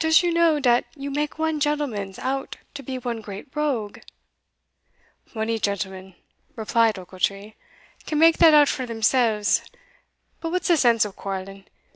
[0.00, 4.00] "Does you know dat you make one gentlemans out to be one great rogue?"
[5.34, 6.16] "Mony gentlemen,"
[6.56, 7.54] replied Ochiltree,
[8.04, 9.62] "can make that out for themselves
[10.40, 11.66] But what's the sense of quarrelling?